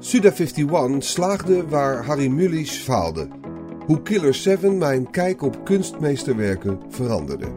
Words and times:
Suda51 0.00 0.98
slaagde 0.98 1.68
waar 1.68 2.04
Harry 2.04 2.28
Mulisch 2.28 2.76
faalde. 2.76 3.28
Hoe 3.86 4.02
Killer 4.02 4.34
7 4.34 4.78
mijn 4.78 5.10
kijk 5.10 5.42
op 5.42 5.64
kunstmeesterwerken 5.64 6.80
veranderde. 6.88 7.52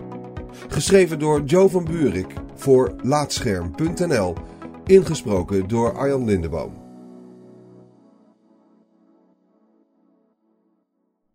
Geschreven 0.67 1.19
door 1.19 1.43
Joe 1.43 1.69
van 1.69 1.83
Buurik 1.83 2.33
voor 2.55 2.95
Laatscherm.nl. 3.01 4.35
Ingesproken 4.85 5.67
door 5.67 5.97
Arjan 5.97 6.25
Lindeboom. 6.25 6.83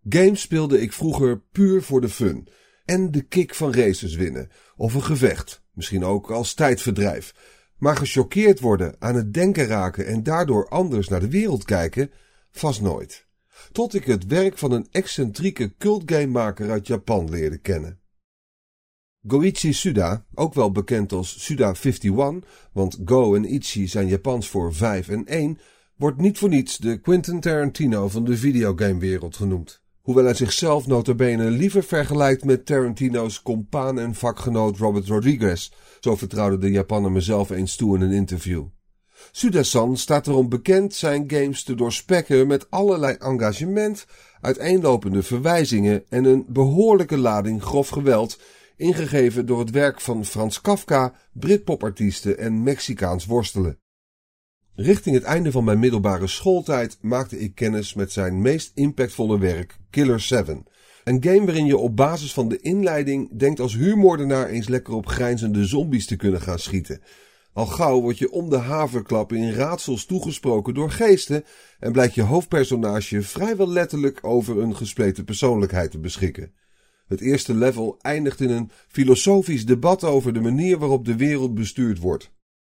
Games 0.08 0.40
speelde 0.40 0.80
ik 0.80 0.92
vroeger 0.92 1.42
puur 1.52 1.82
voor 1.82 2.00
de 2.00 2.08
fun 2.08 2.48
en 2.84 3.10
de 3.10 3.22
kick 3.22 3.54
van 3.54 3.74
races 3.74 4.14
winnen 4.14 4.48
of 4.76 4.94
een 4.94 5.02
gevecht, 5.02 5.62
misschien 5.72 6.04
ook 6.04 6.30
als 6.30 6.54
tijdverdrijf. 6.54 7.34
Maar 7.80 7.96
gechoqueerd 7.96 8.60
worden, 8.60 8.94
aan 8.98 9.14
het 9.14 9.34
denken 9.34 9.66
raken 9.66 10.06
en 10.06 10.22
daardoor 10.22 10.68
anders 10.68 11.08
naar 11.08 11.20
de 11.20 11.28
wereld 11.30 11.64
kijken, 11.64 12.10
vast 12.50 12.80
nooit. 12.80 13.26
Tot 13.72 13.94
ik 13.94 14.04
het 14.04 14.26
werk 14.26 14.58
van 14.58 14.72
een 14.72 14.88
excentrieke 14.90 15.74
cultgamemaker 15.78 16.70
uit 16.70 16.86
Japan 16.86 17.30
leerde 17.30 17.58
kennen. 17.58 18.00
Goichi 19.26 19.72
Suda, 19.72 20.26
ook 20.34 20.54
wel 20.54 20.72
bekend 20.72 21.12
als 21.12 21.52
Suda51, 21.52 22.46
want 22.72 22.98
Go 23.04 23.34
en 23.34 23.44
Ichi 23.44 23.88
zijn 23.88 24.06
Japans 24.06 24.48
voor 24.48 24.74
5 24.74 25.08
en 25.08 25.26
1, 25.26 25.58
wordt 25.96 26.18
niet 26.18 26.38
voor 26.38 26.48
niets 26.48 26.78
de 26.78 27.00
Quentin 27.00 27.40
Tarantino 27.40 28.08
van 28.08 28.24
de 28.24 28.36
videogamewereld 28.36 29.36
genoemd. 29.36 29.82
Hoewel 30.10 30.28
hij 30.28 30.38
zichzelf 30.38 30.86
notabene 30.86 31.50
liever 31.50 31.82
vergelijkt 31.82 32.44
met 32.44 32.66
Tarantino's 32.66 33.42
compaan 33.42 33.98
en 33.98 34.14
vakgenoot 34.14 34.76
Robert 34.76 35.08
Rodriguez, 35.08 35.70
zo 36.00 36.16
vertrouwde 36.16 36.58
de 36.58 36.70
Japaner 36.70 37.12
mezelf 37.12 37.50
eens 37.50 37.76
toe 37.76 37.96
in 37.96 38.02
een 38.02 38.12
interview. 38.12 38.64
Sudasan 39.32 39.96
staat 39.96 40.26
erom 40.26 40.48
bekend 40.48 40.94
zijn 40.94 41.24
games 41.26 41.62
te 41.62 41.74
doorspekken 41.74 42.46
met 42.46 42.70
allerlei 42.70 43.14
engagement, 43.14 44.06
uiteenlopende 44.40 45.22
verwijzingen 45.22 46.04
en 46.08 46.24
een 46.24 46.44
behoorlijke 46.48 47.18
lading 47.18 47.62
grof 47.62 47.88
geweld, 47.88 48.40
ingegeven 48.76 49.46
door 49.46 49.58
het 49.58 49.70
werk 49.70 50.00
van 50.00 50.24
Frans 50.24 50.60
Kafka, 50.60 51.14
Britpopartiesten 51.32 52.38
en 52.38 52.62
Mexicaans 52.62 53.26
worstelen. 53.26 53.78
Richting 54.82 55.14
het 55.14 55.24
einde 55.24 55.50
van 55.50 55.64
mijn 55.64 55.78
middelbare 55.78 56.26
schooltijd 56.26 56.98
maakte 57.00 57.38
ik 57.38 57.54
kennis 57.54 57.94
met 57.94 58.12
zijn 58.12 58.40
meest 58.40 58.72
impactvolle 58.74 59.38
werk, 59.38 59.78
Killer 59.90 60.20
7. 60.20 60.66
Een 61.04 61.22
game 61.24 61.44
waarin 61.44 61.66
je 61.66 61.76
op 61.76 61.96
basis 61.96 62.32
van 62.32 62.48
de 62.48 62.60
inleiding 62.60 63.38
denkt 63.38 63.60
als 63.60 63.74
huurmoordenaar 63.74 64.48
eens 64.48 64.68
lekker 64.68 64.94
op 64.94 65.06
grijnzende 65.06 65.64
zombies 65.64 66.06
te 66.06 66.16
kunnen 66.16 66.40
gaan 66.40 66.58
schieten. 66.58 67.00
Al 67.52 67.66
gauw 67.66 68.00
word 68.00 68.18
je 68.18 68.30
om 68.30 68.50
de 68.50 68.56
haverklap 68.56 69.32
in 69.32 69.52
raadsels 69.52 70.04
toegesproken 70.04 70.74
door 70.74 70.90
geesten 70.90 71.44
en 71.78 71.92
blijkt 71.92 72.14
je 72.14 72.22
hoofdpersonage 72.22 73.22
vrijwel 73.22 73.68
letterlijk 73.68 74.18
over 74.22 74.58
een 74.58 74.76
gespleten 74.76 75.24
persoonlijkheid 75.24 75.90
te 75.90 75.98
beschikken. 75.98 76.52
Het 77.06 77.20
eerste 77.20 77.54
level 77.54 77.98
eindigt 78.00 78.40
in 78.40 78.50
een 78.50 78.70
filosofisch 78.88 79.66
debat 79.66 80.04
over 80.04 80.32
de 80.32 80.40
manier 80.40 80.78
waarop 80.78 81.04
de 81.04 81.16
wereld 81.16 81.54
bestuurd 81.54 81.98
wordt. 81.98 82.30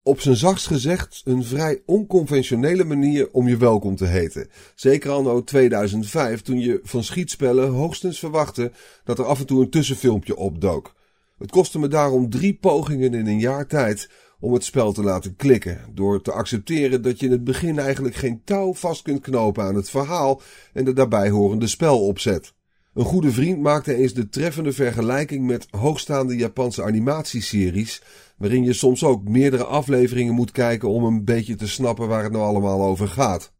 Op 0.10 0.22
zijn 0.22 0.36
zachtst 0.36 0.68
gezegd 0.68 1.22
een 1.26 1.44
vrij 1.44 1.82
onconventionele 1.86 2.84
manier 2.84 3.32
om 3.32 3.48
je 3.48 3.58
welkom 3.58 3.96
te 3.96 4.06
heten. 4.06 4.50
Zeker 4.76 5.12
anno 5.12 5.44
2005 5.44 6.42
toen 6.42 6.60
je 6.60 6.80
van 6.84 7.04
schietspellen 7.04 7.70
hoogstens 7.70 8.20
verwachtte 8.20 8.72
dat 9.04 9.20
er 9.20 9.26
af 9.26 9.40
en 9.40 9.46
toe 9.46 9.62
een 9.62 9.70
tussenfilmpje 9.70 10.36
opdook. 10.36 10.96
Het 11.38 11.52
kostte 11.52 11.80
me 11.80 11.88
daarom 11.88 12.30
drie 12.30 12.58
pogingen 12.62 13.14
in 13.14 13.28
een 13.28 13.40
jaar 13.40 13.68
tijd 13.68 14.10
om 14.40 14.54
het 14.54 14.64
spel 14.64 14.92
te 14.92 15.04
laten 15.04 15.36
klikken. 15.36 15.86
Door 15.94 16.22
te 16.22 16.32
accepteren 16.32 17.02
dat 17.02 17.20
je 17.20 17.26
in 17.26 17.32
het 17.32 17.44
begin 17.44 17.80
eigenlijk 17.80 18.16
geen 18.16 18.42
touw 18.44 18.74
vast 18.74 19.02
kunt 19.02 19.22
knopen 19.22 19.64
aan 19.64 19.76
het 19.76 19.90
verhaal 19.90 20.42
en 20.74 20.86
de 20.86 20.94
daarbij 20.94 21.30
horende 21.30 21.68
spelopzet. 21.68 22.54
Een 22.94 23.06
goede 23.06 23.32
vriend 23.32 23.62
maakte 23.62 23.96
eens 23.96 24.14
de 24.14 24.30
treffende 24.30 24.72
vergelijking 24.72 25.46
met 25.46 25.68
hoogstaande 25.70 26.36
Japanse 26.36 26.84
animatieseries, 26.84 28.02
waarin 28.38 28.64
je 28.64 28.74
soms 28.74 29.04
ook 29.04 29.28
meerdere 29.28 29.64
afleveringen 29.64 30.34
moet 30.34 30.52
kijken 30.52 30.90
om 30.90 31.04
een 31.04 31.26
beetje 31.26 31.56
te 31.56 31.68
snappen 31.68 32.08
waar 32.08 32.24
het 32.24 32.32
nou 32.32 32.44
allemaal 32.44 32.82
over 32.84 33.08
gaat. 33.08 33.54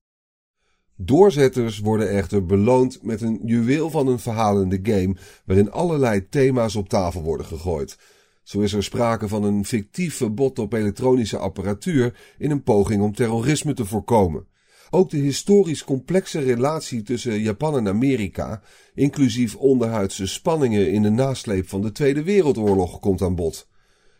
Doorzetters 0.96 1.80
worden 1.80 2.10
echter 2.10 2.46
beloond 2.46 3.04
met 3.04 3.22
een 3.22 3.40
juweel 3.44 3.90
van 3.90 4.08
een 4.08 4.20
verhalende 4.20 4.80
game, 4.84 5.16
waarin 5.46 5.72
allerlei 5.72 6.30
thema's 6.30 6.76
op 6.76 6.90
tafel 6.90 7.22
worden 7.22 7.46
gegooid. 7.46 7.98
Zo 8.44 8.60
is 8.60 8.74
er 8.74 8.84
sprake 8.84 9.28
van 9.28 9.44
een 9.44 9.66
fictief 9.66 10.16
verbod 10.16 10.60
op 10.60 10.74
elektronische 10.74 11.38
apparatuur 11.38 12.36
in 12.38 12.52
een 12.52 12.64
poging 12.64 13.02
om 13.02 13.14
terrorisme 13.14 13.74
te 13.74 13.86
voorkomen. 13.86 14.48
Ook 14.90 15.10
de 15.10 15.18
historisch 15.18 15.84
complexe 15.84 16.40
relatie 16.40 17.02
tussen 17.02 17.40
Japan 17.40 17.78
en 17.78 17.88
Amerika, 17.88 18.62
inclusief 18.94 19.56
onderhuidse 19.56 20.28
spanningen 20.28 20.92
in 20.92 21.02
de 21.02 21.10
nasleep 21.10 21.70
van 21.70 21.82
de 21.82 21.92
Tweede 21.92 22.24
Wereldoorlog, 22.24 23.00
komt 23.00 23.22
aan 23.22 23.36
bod. 23.36 23.68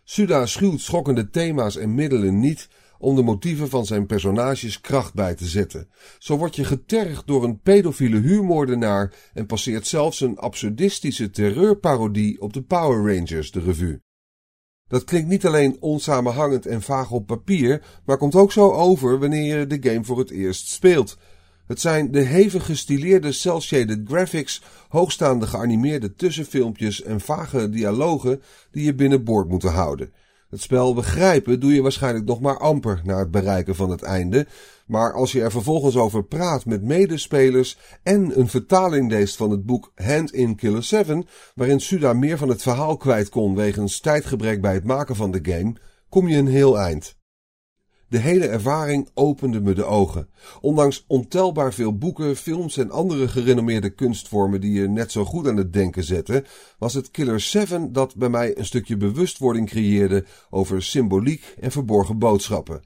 Suda 0.04 0.46
schuwt 0.46 0.82
schokkende 0.82 1.30
thema's 1.30 1.78
en 1.78 1.96
middelen 1.96 2.40
niet 2.40 2.70
om 3.00 3.16
de 3.16 3.22
motieven 3.22 3.70
van 3.70 3.86
zijn 3.86 4.06
personages 4.06 4.82
kracht 4.82 5.14
bij 5.14 5.36
te 5.36 5.46
zetten. 5.46 5.90
Zo 6.18 6.38
word 6.38 6.56
je 6.56 6.64
getergd 6.64 7.28
door 7.28 7.44
een 7.44 7.60
pedofiele 7.60 8.20
huurmoordenaar 8.20 9.14
en 9.34 9.46
passeert 9.46 9.88
zelfs 9.88 10.22
een 10.22 10.38
absurdistische 10.38 11.30
terreurparodie 11.30 12.42
op 12.42 12.54
de 12.54 12.62
Power 12.62 13.16
Rangers 13.16 13.52
de 13.52 13.60
revue. 13.60 14.02
Dat 14.90 15.04
klinkt 15.04 15.30
niet 15.30 15.46
alleen 15.46 15.78
onsamenhangend 15.80 16.66
en 16.66 16.82
vaag 16.82 17.12
op 17.12 17.26
papier, 17.26 17.82
maar 18.06 18.18
komt 18.18 18.36
ook 18.36 18.52
zo 18.52 18.72
over 18.72 19.20
wanneer 19.20 19.60
je 19.60 19.68
de 19.68 19.90
game 19.90 20.04
voor 20.04 20.18
het 20.18 20.30
eerst 20.30 20.68
speelt. 20.68 21.18
Het 21.68 21.80
zijn 21.80 22.12
de 22.12 22.22
hevig 22.22 22.66
gestileerde 22.66 23.32
cel-shaded 23.32 24.00
graphics, 24.08 24.62
hoogstaande 24.88 25.48
geanimeerde 25.48 26.14
tussenfilmpjes 26.16 27.04
en 27.04 27.22
vage 27.22 27.70
dialogen 27.70 28.42
die 28.72 28.86
je 28.86 28.94
binnenboord 28.94 29.50
moeten 29.50 29.72
houden. 29.72 30.12
Het 30.50 30.62
spel 30.62 30.94
begrijpen 30.94 31.60
doe 31.60 31.74
je 31.74 31.82
waarschijnlijk 31.82 32.26
nog 32.26 32.40
maar 32.40 32.58
amper 32.58 33.02
na 33.04 33.20
het 33.20 33.32
bereiken 33.32 33.76
van 33.76 33.90
het 33.90 34.02
einde, 34.02 34.48
maar 34.86 35.14
als 35.14 35.32
je 35.32 35.42
er 35.42 35.52
vervolgens 35.52 35.96
over 35.96 36.24
praat 36.24 36.66
met 36.66 36.84
medespelers 36.84 37.78
en 38.04 38.40
een 38.40 38.48
vertaling 38.48 39.10
leest 39.12 39.36
van 39.36 39.52
het 39.52 39.66
boek 39.66 39.92
Hand 39.96 40.34
in 40.34 40.56
Killer 40.56 40.84
7, 40.84 41.28
waarin 41.56 41.80
Suda 41.80 42.14
meer 42.14 42.38
van 42.38 42.50
het 42.50 42.62
verhaal 42.62 42.98
kwijt 42.98 43.30
kon 43.30 43.56
wegens 43.56 44.00
tijdgebrek 44.00 44.62
bij 44.62 44.74
het 44.74 44.84
maken 44.84 45.16
van 45.16 45.32
de 45.32 45.40
game, 45.42 45.76
kom 46.10 46.28
je 46.28 46.38
een 46.38 46.48
heel 46.48 46.80
eind. 46.80 47.19
De 48.10 48.18
hele 48.18 48.48
ervaring 48.48 49.10
opende 49.14 49.62
me 49.62 49.74
de 49.74 49.84
ogen. 49.84 50.30
Ondanks 50.62 51.04
ontelbaar 51.08 51.74
veel 51.74 51.98
boeken, 51.98 52.36
films 52.36 52.78
en 52.78 52.92
andere 52.92 53.28
gerenommeerde 53.28 53.90
kunstvormen 53.90 54.62
die 54.62 54.72
je 54.72 54.88
net 54.88 55.12
zo 55.12 55.26
goed 55.26 55.48
aan 55.48 55.58
het 55.58 55.74
denken 55.74 56.04
zetten, 56.04 56.46
was 56.78 56.94
het 56.94 57.12
Killer 57.12 57.40
7 57.40 57.94
dat 57.94 58.16
bij 58.16 58.30
mij 58.30 58.58
een 58.58 58.66
stukje 58.66 58.98
bewustwording 58.98 59.68
creëerde 59.68 60.26
over 60.50 60.84
symboliek 60.84 61.56
en 61.60 61.72
verborgen 61.72 62.20
boodschappen. 62.20 62.82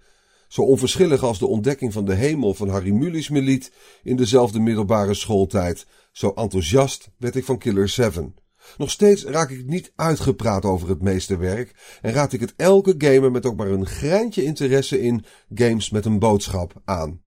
Zo 0.47 0.61
onverschillig 0.61 1.23
als 1.23 1.39
de 1.39 1.47
ontdekking 1.47 1.93
van 1.93 2.05
de 2.05 2.13
hemel 2.13 2.53
van 2.53 2.69
Harry 2.69 2.91
Mulisch 2.91 3.29
me 3.29 3.41
liet 3.41 3.71
in 4.03 4.15
dezelfde 4.15 4.59
middelbare 4.59 5.13
schooltijd, 5.13 5.85
zo 6.11 6.31
enthousiast 6.35 7.09
werd 7.17 7.35
ik 7.35 7.45
van 7.45 7.57
Killer 7.57 7.89
7. 7.89 8.35
Nog 8.77 8.91
steeds 8.91 9.23
raak 9.23 9.49
ik 9.49 9.65
niet 9.65 9.91
uitgepraat 9.95 10.65
over 10.65 10.89
het 10.89 11.01
meesterwerk 11.01 11.97
en 12.01 12.13
raad 12.13 12.33
ik 12.33 12.39
het 12.39 12.53
elke 12.55 12.95
gamer 12.97 13.31
met 13.31 13.45
ook 13.45 13.55
maar 13.55 13.67
een 13.67 13.85
greintje 13.85 14.43
interesse 14.43 15.01
in 15.01 15.25
games 15.53 15.89
met 15.89 16.05
een 16.05 16.19
boodschap 16.19 16.81
aan. 16.85 17.21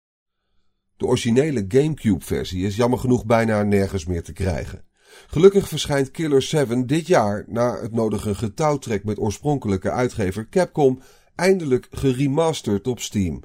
De 0.97 1.07
originele 1.07 1.65
GameCube-versie 1.69 2.67
is 2.67 2.77
jammer 2.77 2.99
genoeg 2.99 3.27
bijna 3.27 3.63
nergens 3.63 4.07
meer 4.07 4.23
te 4.23 4.33
krijgen. 4.33 4.85
Gelukkig 5.27 5.69
verschijnt 5.69 6.11
Killer 6.11 6.43
7 6.43 6.87
dit 6.87 7.07
jaar, 7.07 7.45
na 7.47 7.81
het 7.81 7.93
nodige 7.93 8.35
getouwtrek 8.35 9.05
met 9.05 9.19
oorspronkelijke 9.19 9.91
uitgever 9.91 10.49
Capcom, 10.49 11.01
eindelijk 11.35 11.87
geremasterd 11.91 12.87
op 12.87 13.01
Steam. 13.01 13.43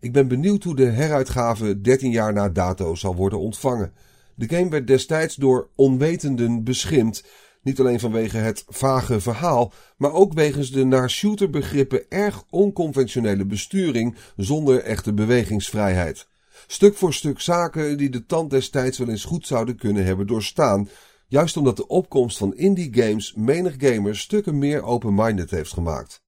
Ik 0.00 0.12
ben 0.12 0.28
benieuwd 0.28 0.64
hoe 0.64 0.76
de 0.76 0.86
heruitgave 0.86 1.80
13 1.80 2.10
jaar 2.10 2.32
na 2.32 2.48
dato 2.48 2.94
zal 2.94 3.14
worden 3.14 3.38
ontvangen. 3.38 3.92
De 4.38 4.48
game 4.48 4.70
werd 4.70 4.86
destijds 4.86 5.34
door 5.34 5.68
onwetenden 5.74 6.64
beschimd. 6.64 7.24
Niet 7.62 7.80
alleen 7.80 8.00
vanwege 8.00 8.36
het 8.36 8.64
vage 8.68 9.20
verhaal, 9.20 9.72
maar 9.96 10.12
ook 10.12 10.32
wegens 10.32 10.70
de 10.70 10.84
naar 10.84 11.10
shooterbegrippen 11.10 12.04
erg 12.08 12.44
onconventionele 12.50 13.44
besturing 13.44 14.16
zonder 14.36 14.82
echte 14.82 15.12
bewegingsvrijheid. 15.12 16.28
Stuk 16.66 16.96
voor 16.96 17.14
stuk 17.14 17.40
zaken 17.40 17.98
die 17.98 18.10
de 18.10 18.26
tand 18.26 18.50
destijds 18.50 18.98
wel 18.98 19.08
eens 19.08 19.24
goed 19.24 19.46
zouden 19.46 19.76
kunnen 19.76 20.04
hebben 20.04 20.26
doorstaan, 20.26 20.88
juist 21.26 21.56
omdat 21.56 21.76
de 21.76 21.86
opkomst 21.86 22.38
van 22.38 22.54
indie 22.54 22.94
games 22.94 23.34
menig 23.34 23.74
gamer 23.78 24.16
stukken 24.16 24.58
meer 24.58 24.82
open-minded 24.82 25.50
heeft 25.50 25.72
gemaakt. 25.72 26.22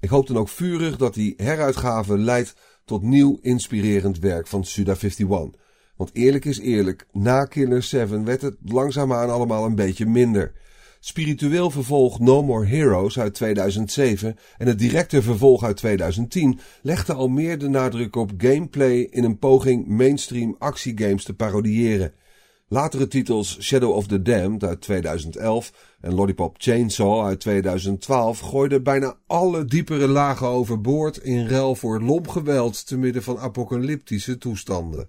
Ik 0.00 0.08
hoop 0.08 0.26
dan 0.26 0.36
ook 0.36 0.48
vurig 0.48 0.96
dat 0.96 1.14
die 1.14 1.34
heruitgave 1.36 2.18
leidt 2.18 2.54
tot 2.84 3.02
nieuw 3.02 3.38
inspirerend 3.42 4.18
werk 4.18 4.46
van 4.46 4.64
Suda51. 4.66 5.66
Want 5.98 6.10
eerlijk 6.12 6.44
is 6.44 6.58
eerlijk, 6.58 7.06
na 7.12 7.44
Killer 7.44 7.82
7 7.82 8.24
werd 8.24 8.40
het 8.40 8.56
langzaamaan 8.64 9.30
allemaal 9.30 9.64
een 9.64 9.74
beetje 9.74 10.06
minder. 10.06 10.52
Spiritueel 11.00 11.70
vervolg 11.70 12.20
No 12.20 12.42
More 12.42 12.66
Heroes 12.66 13.18
uit 13.18 13.34
2007 13.34 14.36
en 14.58 14.66
het 14.66 14.78
directe 14.78 15.22
vervolg 15.22 15.64
uit 15.64 15.76
2010 15.76 16.60
legden 16.82 17.16
al 17.16 17.28
meer 17.28 17.58
de 17.58 17.68
nadruk 17.68 18.16
op 18.16 18.30
gameplay 18.36 18.98
in 19.10 19.24
een 19.24 19.38
poging 19.38 19.86
mainstream 19.86 20.56
actiegames 20.58 21.24
te 21.24 21.34
parodiëren. 21.34 22.12
Latere 22.68 23.08
titels 23.08 23.60
Shadow 23.60 23.94
of 23.94 24.06
the 24.06 24.22
Damned 24.22 24.64
uit 24.64 24.80
2011 24.80 25.72
en 26.00 26.14
Lollipop 26.14 26.54
Chainsaw 26.58 27.26
uit 27.26 27.40
2012 27.40 28.38
gooiden 28.38 28.82
bijna 28.82 29.16
alle 29.26 29.64
diepere 29.64 30.08
lagen 30.08 30.46
overboord 30.46 31.16
in 31.16 31.46
ruil 31.46 31.74
voor 31.74 32.02
lomgeweld 32.02 32.86
te 32.86 32.98
midden 32.98 33.22
van 33.22 33.38
apocalyptische 33.38 34.38
toestanden. 34.38 35.08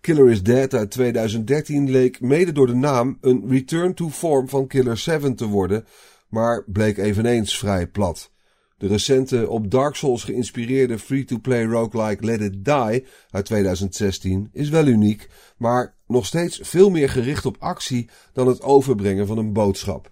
Killer 0.00 0.30
is 0.30 0.42
Dead 0.42 0.74
uit 0.74 0.90
2013 0.90 1.90
leek 1.90 2.20
mede 2.20 2.52
door 2.52 2.66
de 2.66 2.74
naam 2.74 3.18
een 3.20 3.44
return 3.48 3.94
to 3.94 4.08
form 4.08 4.48
van 4.48 4.66
Killer 4.66 4.96
7 4.96 5.34
te 5.34 5.46
worden, 5.46 5.84
maar 6.28 6.64
bleek 6.66 6.96
eveneens 6.96 7.58
vrij 7.58 7.86
plat. 7.86 8.30
De 8.78 8.86
recente 8.86 9.48
op 9.48 9.70
Dark 9.70 9.94
Souls 9.94 10.24
geïnspireerde 10.24 10.98
free-to-play 10.98 11.64
roguelike 11.64 12.24
Let 12.24 12.40
It 12.40 12.64
Die 12.64 13.06
uit 13.30 13.44
2016 13.44 14.48
is 14.52 14.68
wel 14.68 14.86
uniek, 14.86 15.28
maar 15.56 15.96
nog 16.06 16.26
steeds 16.26 16.60
veel 16.62 16.90
meer 16.90 17.08
gericht 17.08 17.46
op 17.46 17.56
actie 17.58 18.08
dan 18.32 18.46
het 18.46 18.62
overbrengen 18.62 19.26
van 19.26 19.38
een 19.38 19.52
boodschap. 19.52 20.10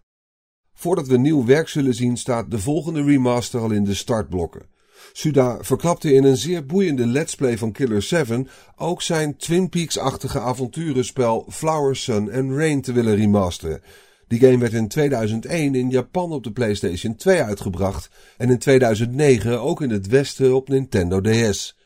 Voordat 0.74 1.06
we 1.06 1.18
nieuw 1.18 1.44
werk 1.44 1.68
zullen 1.68 1.94
zien 1.94 2.16
staat 2.16 2.50
de 2.50 2.58
volgende 2.58 3.02
remaster 3.02 3.60
al 3.60 3.70
in 3.70 3.84
de 3.84 3.94
startblokken. 3.94 4.66
Suda 5.12 5.58
verklapte 5.60 6.12
in 6.12 6.24
een 6.24 6.36
zeer 6.36 6.66
boeiende 6.66 7.06
let's 7.06 7.34
play 7.34 7.58
van 7.58 7.72
Killer 7.72 8.02
7 8.02 8.48
ook 8.76 9.02
zijn 9.02 9.36
Twin 9.36 9.68
Peaks-achtige 9.68 10.40
avonturenspel 10.40 11.46
Flower, 11.50 11.96
Sun 11.96 12.32
and 12.32 12.50
Rain 12.50 12.80
te 12.80 12.92
willen 12.92 13.16
remasteren. 13.16 13.82
Die 14.28 14.40
game 14.40 14.58
werd 14.58 14.72
in 14.72 14.88
2001 14.88 15.74
in 15.74 15.90
Japan 15.90 16.32
op 16.32 16.44
de 16.44 16.52
PlayStation 16.52 17.16
2 17.16 17.42
uitgebracht 17.42 18.10
en 18.36 18.50
in 18.50 18.58
2009 18.58 19.60
ook 19.60 19.82
in 19.82 19.90
het 19.90 20.06
Westen 20.06 20.54
op 20.54 20.68
Nintendo 20.68 21.20
DS. 21.20 21.76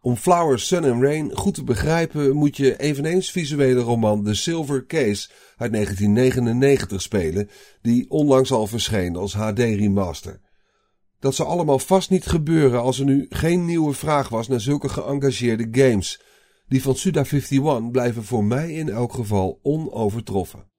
Om 0.00 0.16
Flower, 0.16 0.58
Sun 0.58 0.84
and 0.84 1.02
Rain 1.02 1.36
goed 1.36 1.54
te 1.54 1.64
begrijpen 1.64 2.36
moet 2.36 2.56
je 2.56 2.78
eveneens 2.78 3.30
visuele 3.30 3.80
roman 3.80 4.24
The 4.24 4.34
Silver 4.34 4.86
Case 4.86 5.28
uit 5.56 5.72
1999 5.72 7.02
spelen, 7.02 7.50
die 7.82 8.10
onlangs 8.10 8.52
al 8.52 8.66
verscheen 8.66 9.16
als 9.16 9.34
HD 9.34 9.58
remaster. 9.58 10.40
Dat 11.18 11.34
zou 11.34 11.48
allemaal 11.48 11.78
vast 11.78 12.10
niet 12.10 12.26
gebeuren 12.26 12.80
als 12.80 12.98
er 12.98 13.04
nu 13.04 13.26
geen 13.28 13.64
nieuwe 13.64 13.92
vraag 13.92 14.28
was 14.28 14.48
naar 14.48 14.60
zulke 14.60 14.88
geëngageerde 14.88 15.68
games. 15.70 16.20
Die 16.68 16.82
van 16.82 16.96
Suda51 16.96 17.90
blijven 17.90 18.24
voor 18.24 18.44
mij 18.44 18.72
in 18.72 18.88
elk 18.88 19.12
geval 19.12 19.58
onovertroffen. 19.62 20.74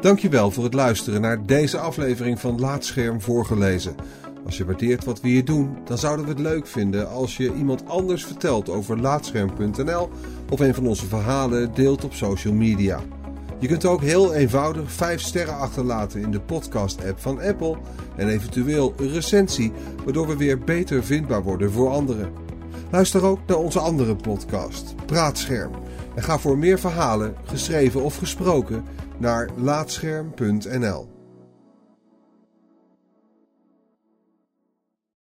Dankjewel 0.00 0.50
voor 0.50 0.64
het 0.64 0.74
luisteren 0.74 1.20
naar 1.20 1.46
deze 1.46 1.78
aflevering 1.78 2.40
van 2.40 2.60
Laatscherm 2.60 3.20
voorgelezen. 3.20 3.94
Als 4.44 4.56
je 4.56 4.64
waardeert 4.64 5.04
wat 5.04 5.20
we 5.20 5.28
hier 5.28 5.44
doen, 5.44 5.76
dan 5.84 5.98
zouden 5.98 6.24
we 6.24 6.30
het 6.30 6.40
leuk 6.40 6.66
vinden 6.66 7.08
als 7.08 7.36
je 7.36 7.54
iemand 7.54 7.86
anders 7.86 8.24
vertelt 8.24 8.68
over 8.68 9.00
laatscherm.nl 9.00 10.10
of 10.50 10.60
een 10.60 10.74
van 10.74 10.86
onze 10.86 11.06
verhalen 11.06 11.74
deelt 11.74 12.04
op 12.04 12.14
social 12.14 12.54
media. 12.54 13.00
Je 13.58 13.68
kunt 13.68 13.84
ook 13.84 14.00
heel 14.00 14.34
eenvoudig 14.34 14.92
5 14.92 15.20
sterren 15.20 15.56
achterlaten 15.56 16.20
in 16.20 16.30
de 16.30 16.40
podcast-app 16.40 17.20
van 17.20 17.40
Apple 17.40 17.76
en 18.16 18.28
eventueel 18.28 18.94
een 18.96 19.12
recensie, 19.12 19.72
waardoor 20.04 20.26
we 20.26 20.36
weer 20.36 20.58
beter 20.58 21.04
vindbaar 21.04 21.42
worden 21.42 21.72
voor 21.72 21.90
anderen. 21.90 22.32
Luister 22.90 23.24
ook 23.24 23.38
naar 23.46 23.56
onze 23.56 23.78
andere 23.80 24.16
podcast, 24.16 24.94
Praatscherm. 25.06 25.72
En 26.14 26.22
ga 26.22 26.38
voor 26.38 26.58
meer 26.58 26.78
verhalen, 26.78 27.34
geschreven 27.44 28.02
of 28.02 28.16
gesproken, 28.16 28.84
naar 29.18 29.48
laatscherm.nl. 29.56 31.21